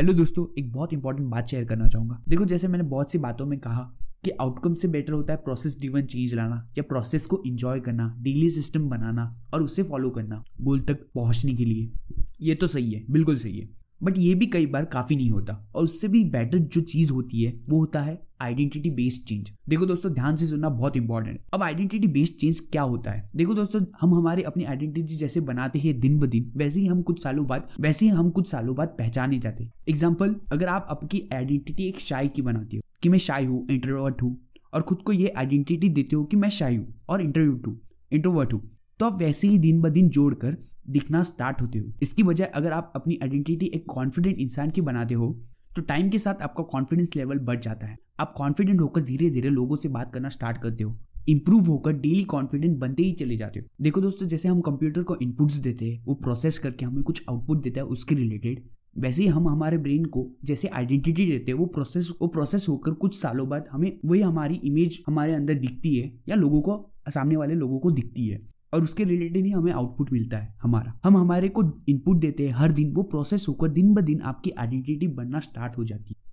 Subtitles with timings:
[0.00, 3.46] Hello दोस्तों, एक बहुत इंपॉर्टेंट बात शेयर करना चाहूँगा। देखो, जैसे मैंने बहुत सी बातों
[3.46, 3.80] में कहा
[4.24, 8.14] कि आउटकम से बेटर होता है प्रोसेस डिवन चेंज लाना या प्रोसेस को इंजॉय करना
[8.18, 9.24] डेली सिस्टम बनाना
[9.54, 11.90] और उसे फॉलो करना गोल तक पहुँचने के लिए।
[12.40, 13.68] ये तो सही है, बिल्कुल सही है।
[14.02, 17.42] बट ये भी कई बार काफ़ी नहीं होता और उससे भी बेटर जो चीज़ होती
[17.42, 21.62] है, वो होता है आइडेंटिटी बेस्ड चेंज। देखो दोस्तों, ध्यान से सुनना बहुत इंपॉर्टेंट अब
[21.62, 23.30] आइडेंटिटी बेस्ड चेंज क्या होता है?
[23.36, 27.02] देखो दोस्तों, हम हमारे अपनी आइडेंटिटी जैसे बनाते हैं दिन ब दिन, वैसे ही हम
[27.02, 31.22] कुछ सालों बाद, वैसे ही हम कुछ सालों बाद पहचाने जाते। एग्ज़ाम्पल अगर आप आपकी
[31.32, 34.36] आइडेंटिटी एक शाई की बनाती हो, कि मैं शाई हूँ इंट्रोवर्ट हूँ,
[34.72, 37.80] और खुद को ये आइडेंटिटी देते हो कि मैं शाई हूँ, और इंटरव्यू हूँ
[38.12, 38.62] इंट्रोवर्ट हूँ
[39.00, 40.56] तो आप वैसे ही दिन ब दिन जोड़कर
[40.88, 45.14] दिखना स्टार्ट होते हो। इसकी बजाय अगर आप अपनी आइडेंटिटी एक कॉन्फिडेंट इंसान की बनाते
[45.14, 45.28] हो
[45.76, 49.48] तो टाइम के साथ आपका कॉन्फिडेंस लेवल बढ़ जाता है। आप कॉन्फिडेंट होकर धीरे धीरे
[49.48, 53.60] लोगों से बात करना स्टार्ट करते हो। इंप्रूव होकर डेली कॉन्फिडेंट बनते ही चले जाते
[53.60, 57.24] हो। देखो दोस्तों, जैसे हम कंप्यूटर को इनपुट्स देते हैं, वो प्रोसेस करके हमें कुछ
[57.30, 61.58] आउटपुट देता है उसके रिलेटेड वैसे ही हम हमारे ब्रेन को जैसे आइडेंटिटी देते हैं,
[61.58, 65.94] वो प्रोसेस वो प्रोसेस होकर कुछ सालों बाद हमें वही हमारी इमेज हमारे अंदर दिखती
[65.96, 68.40] है या लोगों को, सामने वाले लोगों को दिखती है।
[68.72, 72.54] और उसके रिलेटेड ही हमें आउटपुट मिलता है, हमारा। हम हमारे को इनपुट देते हैं,
[72.54, 76.28] हर दिन, वो प्रोसेस होकर दिन ब दिन आपकी आइडेंटिटी बनना स्टार्ट हो जाती है।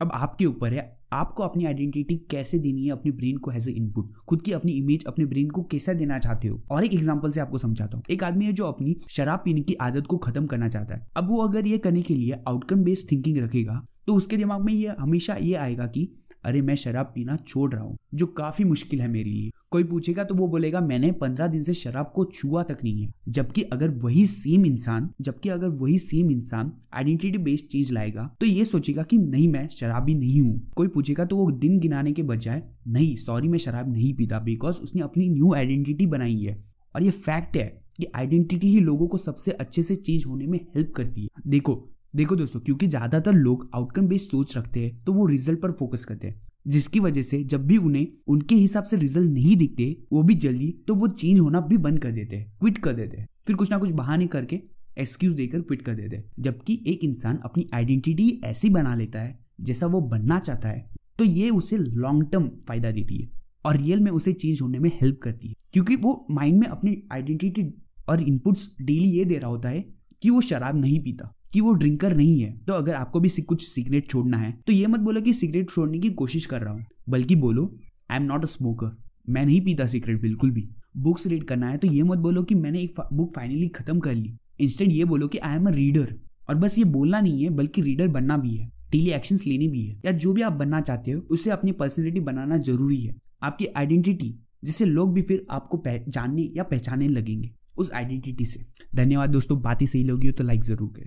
[0.00, 3.72] अब आपके ऊपर है, आपको अपनी आइडेंटिटी कैसे देनी है अपने ब्रेन को एज ए
[3.72, 6.60] इनपुट खुद की अपनी इमेज अपने ब्रेन को कैसा देना चाहते हो?
[6.70, 9.74] और एक एग्जांपल से आपको समझाता हूँ। एक आदमी है जो अपनी शराब पीने की
[9.74, 13.10] आदत को खत्म करना चाहता है। अब वो अगर ये करने के लिए आउटकम बेस्ड
[13.12, 16.08] थिंकिंग रखेगा तो उसके दिमाग में ये, हमेशा ये आएगा कि,
[16.44, 20.22] अरे, मैं शराब पीना छोड़ रहा हूँ, जो काफ़ी मुश्किल है मेरे लिए। कोई पूछेगा
[20.24, 23.90] तो वो बोलेगा, मैंने पंद्रह दिन से शराब को छुआ तक नहीं है। जबकि अगर
[23.96, 29.02] वही सेम इंसान, जबकि अगर वही सेम इंसान आइडेंटिटी बेस्ड चीज़ लाएगा तो ये सोचेगा
[29.02, 33.14] कि नहीं, मैं शराबी नहीं हूँ। कोई पूछेगा तो वो दिन गिनाने के बजाय, नहीं
[33.16, 36.58] सॉरी मैं शराब नहीं पीता बिकॉज़ उसने अपनी न्यू आइडेंटिटी बनाई है।
[36.94, 37.66] और ये फैक्ट है
[37.98, 41.82] कि आइडेंटिटी ही लोगों को सबसे अच्छे से चेंज होने में हेल्प करती है। देखो
[42.16, 46.04] देखो दोस्तों, क्योंकि ज़्यादातर लोग आउटकम बेस्ड सोच रखते हैं तो वो रिज़ल्ट पर फोकस
[46.04, 46.40] करते हैं।
[46.70, 50.70] जिसकी वजह से जब भी उन्हें उनके हिसाब से रिज़ल्ट नहीं दिखते, वो भी जल्दी
[50.88, 53.70] तो वो चेंज होना भी बंद कर देते हैं क्विट कर देते। हैं फिर कुछ
[53.70, 54.60] ना कुछ बहाने करके
[54.96, 59.38] एक्सक्यूज देकर क्विट कर देते। हैं जबकि एक इंसान अपनी आइडेंटिटी ऐसी बना लेता है,
[59.60, 63.28] जैसा वो बनना चाहता है तो ये उसे लॉन्ग टर्म फ़ायदा देती है
[63.64, 66.96] और रियल में उसे चेंज होने में हेल्प करती है। क्योंकि वो माइंड में अपनी
[67.12, 67.64] आइडेंटिटी
[68.08, 69.84] और इनपुट्स डेली ये दे रहा होता है
[70.22, 73.66] कि वो शराब नहीं पीता। कि वो ड्रिंकर नहीं है। तो अगर आपको भी कुछ
[73.66, 76.84] सिगरेट छोड़ना है तो ये मत बोलो कि सिगरेट छोड़ने की कोशिश कर रहा हूँ।
[77.08, 77.64] बल्कि बोलो
[78.10, 78.96] I am not a smoker
[79.28, 80.68] मैं नहीं पीता सिगरेट बिल्कुल भी।
[80.98, 84.14] बुक्स रीड करना है तो ये मत बोलो कि मैंने एक बुक फाइनली खत्म कर
[84.14, 86.14] ली। इंस्टेंट ये बोलो कि आई एम अ रीडर
[86.48, 89.82] और बस ये बोलना नहीं है, बल्कि रीडर बनना भी है। डेली एक्शंस लेनी भी
[89.82, 93.66] है। या जो भी आप बनना चाहते हो, उसे अपनी पर्सनैलिटी बनाना ज़रूरी है। आपकी
[93.68, 94.34] आइडेंटिटी
[94.64, 99.82] जिससे लोग भी फिर आपको जानने या पहचानने लगेंगे। उस आइडेंटिटी से। धन्यवाद दोस्तों, बात
[99.82, 101.06] ही सही लगी हो तो लाइक ज़रूर करें।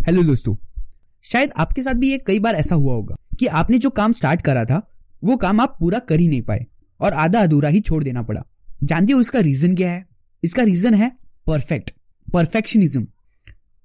[0.00, 0.54] हेलो दोस्तों,
[1.24, 4.42] शायद आपके साथ भी ये कई बार ऐसा हुआ होगा कि आपने जो काम स्टार्ट
[4.42, 4.80] करा था,
[5.22, 6.64] वो काम आप पूरा कर ही नहीं पाए
[7.00, 8.42] और आधा अधूरा ही छोड़ देना पड़ा।
[8.84, 10.06] जानते हो इसका रीजन क्या है?
[10.42, 11.10] इसका रीजन है
[11.46, 11.90] परफेक्ट
[12.26, 13.06] परफेक्शनिज्म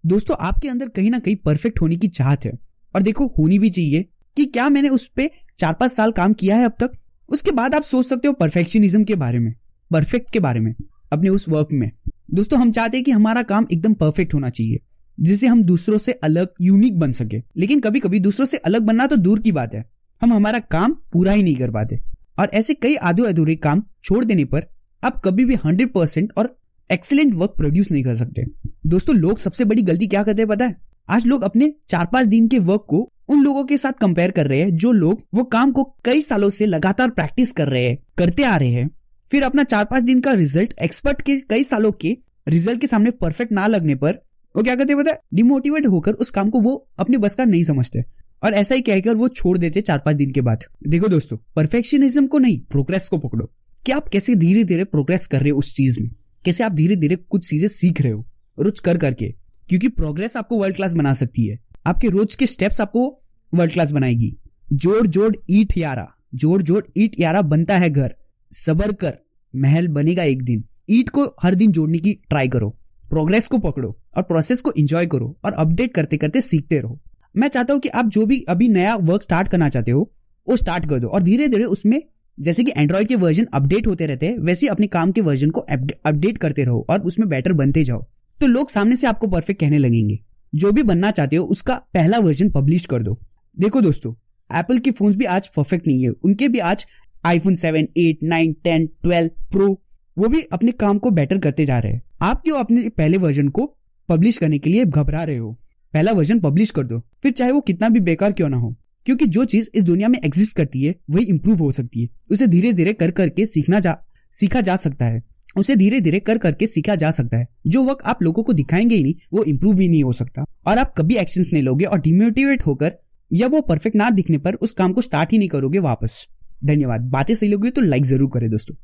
[0.04, 2.52] दोस्तों, आपके अंदर कहीं ना कहीं परफेक्ट होने की चाहत है।
[2.96, 4.06] और देखो, होनी भी चाहिए
[4.38, 5.30] कि क्या मैंने उस पर
[5.60, 6.92] चार पाँच साल काम किया है अब तक?
[7.30, 9.54] उसके बाद आप सोच सकते हो परफेक्शनिज्म के बारे में
[9.92, 10.74] परफेक्ट के बारे में,
[11.14, 11.92] अपने उस वर्क में।
[12.32, 14.80] दोस्तों, हम चाहते हैं कि हमारा काम एकदम परफेक्ट होना चाहिए,
[15.20, 19.08] जिससे हम दूसरों से अलग यूनिक बन सके। लेकिन कभी कभी दूसरों से अलग बनना
[19.08, 19.90] तो दूर की बात है।
[20.22, 22.00] हम हमारा काम पूरा ही नहीं कर पाते।
[22.40, 24.66] और ऐसे कई आधे अधूरे काम छोड़ देने पर
[25.04, 26.58] आप कभी भी हंड्रेड परसेंट और
[26.92, 28.44] एक्सीलेंट वर्क प्रोड्यूस नहीं कर सकते।
[28.86, 30.76] दोस्तों, लोग सबसे बड़ी गलती क्या करते हैं पता है?
[31.10, 34.48] आज लोग अपने चार पाँच दिन के वर्क को उन लोगों के साथ कंपेयर कर
[34.48, 37.98] रहे हैं, जो लोग वो काम को कई सालों से लगातार प्रैक्टिस कर रहे हैं,
[38.18, 38.92] करते आ रहे हैं।
[39.34, 42.18] फिर अपना चार पाँच दिन का रिज़ल्ट एक्सपर्ट के कई सालों के
[42.48, 44.12] रिज़ल्ट के सामने परफेक्ट ना लगने पर,
[44.56, 48.04] वो क्या करते पता डिमोटिवेट होकर उस काम को वो अपने बस का नहीं समझते।
[48.44, 52.28] और ऐसा ही कहकर वो छोड़ देते चार पाँच दिन के बाद। देखो दोस्तों परफेक्शनिज्म
[52.28, 53.52] को नहीं प्रोग्रेस को पकड़ो।
[53.86, 56.10] कि आप कैसे धीरे धीरे प्रोग्रेस कर रहे हो उस चीज़ में?
[56.46, 58.28] कैसे आप धीरे धीरे कुछ चीज़ें सीख रहे हो?
[58.60, 59.36] रोज कर करके।
[59.70, 63.22] क्योंकि प्रोग्रेस आपको वर्ल्ड क्लास बना सकती है। आपके रोज के स्टेप्स आपको
[63.54, 64.38] वर्ल्ड क्लास बनाएगी।
[64.74, 68.16] जोड़ जोड़ ईट यारा। जोड़ जोड़ ईट यारा बनता है घर।
[68.52, 69.23] सबर कर।
[69.56, 72.70] महल बनेगा एक दिन। ईट को हर दिन जोड़ने की ट्राई करो।
[73.10, 77.00] प्रोग्रेस को पकड़ो और प्रोसेस को एंजॉय करो और अपडेट करते करते सीखते रहो।
[77.36, 80.12] मैं चाहता हूँ कि आप जो भी अभी नया वर्क स्टार्ट करना चाहते हो,
[80.48, 82.02] वो स्टार्ट कर दो और धीरे धीरे उसमें
[82.38, 85.62] जैसे कि एंड्रॉइड के वर्जन अपडेट होते रहते हैं, वैसे अपने काम के वर्जन को
[85.62, 88.06] अपडेट करते रहो और उसमें बेटर बनते जाओ।
[88.40, 90.20] तो लोग सामने से आपको परफेक्ट कहने लगेंगे।
[90.56, 93.20] जो भी बनना चाहते हो, उसका पहला वर्जन पब्लिश कर दो।
[93.58, 94.14] देखो दोस्तों
[94.50, 96.86] एप्पल के फ़ोन भी आज परफेक्ट नहीं है। उनके भी आज
[97.26, 99.82] iPhone seven eight nine ten twelve pro
[100.18, 103.48] वो भी अपने काम को बेटर करते जा रहे हैं। आप क्यों अपने पहले वर्जन
[103.48, 103.78] को
[104.10, 105.60] पब्लिश करने के लिए घबरा रहे हो?
[105.94, 108.76] पहला वर्जन पब्लिश कर दो, फिर चाहे वो कितना भी बेकार क्यों ना हो,
[109.06, 112.48] क्योंकि जो चीज़ इस दुनिया में एग्जिस्ट करती है, वही इम्प्रूव हो सकती है। उसे
[112.48, 113.98] धीरे धीरे कर करके सीखना जा,
[114.32, 115.24] सीखा जा सकता है।
[115.58, 118.96] उसे धीरे धीरे कर करके सीखा जा सकता है। जो वक्त आप लोगों को दिखाएँगे
[118.96, 122.00] ही नहीं, वो इम्प्रूव ही नहीं हो सकता। और आप कभी एक्शन नहीं लोगे और
[122.00, 122.94] डिमोटिवेट होकर
[123.34, 126.28] या वो परफेक्ट ना दिखने पर उस काम को स्टार्ट ही नहीं करोगे वापस।
[126.64, 128.76] धन्यवाद। बातें सही लगी तो लाइक ज़रूर करें दोस्तों।